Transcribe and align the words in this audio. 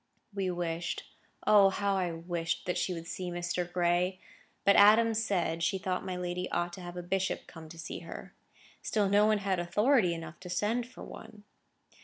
We 0.33 0.49
wished, 0.49 1.03
O 1.45 1.69
how 1.69 1.95
I 1.95 2.11
wished 2.11 2.65
that 2.65 2.75
she 2.75 2.91
would 2.91 3.05
see 3.05 3.29
Mr. 3.29 3.71
Gray! 3.71 4.19
But 4.65 4.75
Adams 4.75 5.23
said, 5.23 5.61
she 5.61 5.77
thought 5.77 6.03
my 6.03 6.15
lady 6.15 6.49
ought 6.49 6.73
to 6.73 6.81
have 6.81 6.97
a 6.97 7.03
bishop 7.03 7.45
come 7.45 7.69
to 7.69 7.77
see 7.77 7.99
her. 7.99 8.33
Still 8.81 9.07
no 9.07 9.27
one 9.27 9.37
had 9.37 9.59
authority 9.59 10.15
enough 10.15 10.39
to 10.39 10.49
send 10.49 10.87
for 10.87 11.03
one. 11.03 11.43